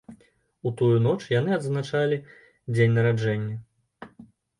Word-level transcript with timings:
У 0.69 0.69
тую 0.77 0.95
ноч 1.07 1.19
яны 1.39 1.51
адзначалі 1.57 2.17
дзень 2.73 2.95
нараджэння. 2.99 3.55